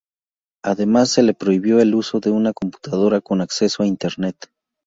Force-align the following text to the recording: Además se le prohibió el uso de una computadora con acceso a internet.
Además 0.63 1.11
se 1.11 1.21
le 1.21 1.35
prohibió 1.35 1.79
el 1.79 1.93
uso 1.93 2.19
de 2.19 2.31
una 2.31 2.53
computadora 2.53 3.21
con 3.21 3.39
acceso 3.39 3.83
a 3.83 3.85
internet. 3.85 4.35